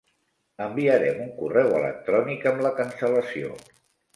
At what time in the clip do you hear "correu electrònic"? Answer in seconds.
1.41-2.49